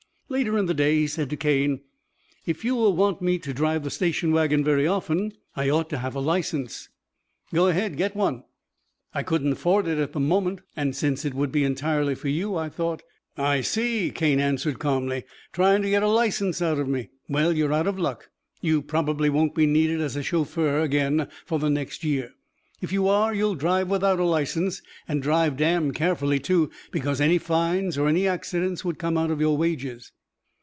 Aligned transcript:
Later 0.33 0.57
in 0.57 0.65
the 0.65 0.73
day 0.73 0.95
he 0.95 1.07
said 1.07 1.29
to 1.31 1.35
Cane: 1.35 1.81
"If 2.45 2.63
you 2.63 2.73
will 2.73 2.95
want 2.95 3.21
me 3.21 3.37
to 3.39 3.53
drive 3.53 3.83
the 3.83 3.89
station 3.91 4.31
wagon 4.31 4.63
very 4.63 4.87
often, 4.87 5.33
I 5.57 5.69
ought 5.69 5.89
to 5.89 5.97
have 5.97 6.15
a 6.15 6.21
license." 6.21 6.87
"Go 7.53 7.67
ahead. 7.67 7.97
Get 7.97 8.15
one." 8.15 8.45
"I 9.13 9.23
couldn't 9.23 9.51
afford 9.51 9.87
it 9.89 9.97
at 9.97 10.13
the 10.13 10.21
moment, 10.21 10.61
and 10.73 10.95
since 10.95 11.25
it 11.25 11.33
would 11.33 11.51
be 11.51 11.65
entirely 11.65 12.15
for 12.15 12.29
you, 12.29 12.55
I 12.55 12.69
thought" 12.69 13.03
"I 13.55 13.59
see," 13.59 14.09
Cane 14.09 14.39
answered 14.39 14.79
calmly. 14.79 15.25
"Trying 15.51 15.81
to 15.81 15.89
get 15.89 16.01
a 16.01 16.07
license 16.07 16.61
out 16.61 16.79
of 16.79 16.87
me. 16.87 17.09
Well, 17.27 17.51
you're 17.51 17.73
out 17.73 17.87
of 17.87 17.99
luck. 17.99 18.29
You 18.61 18.81
probably 18.81 19.29
won't 19.29 19.53
be 19.53 19.65
needed 19.65 19.99
as 19.99 20.15
a 20.15 20.23
chauffeur 20.23 20.79
again 20.79 21.27
for 21.45 21.59
the 21.59 21.69
next 21.69 22.05
year. 22.05 22.31
If 22.79 22.93
you 22.93 23.09
are, 23.09 23.33
you'll 23.33 23.55
drive 23.55 23.89
without 23.89 24.17
a 24.17 24.23
license, 24.23 24.81
and 25.09 25.21
drive 25.21 25.57
damn 25.57 25.91
carefully, 25.91 26.39
too, 26.39 26.71
because 26.89 27.19
any 27.19 27.37
fines 27.37 27.97
or 27.97 28.07
any 28.07 28.25
accidents 28.29 28.85
would 28.85 28.97
come 28.97 29.17
out 29.17 29.29
of 29.29 29.41
your 29.41 29.57
wages." 29.57 30.13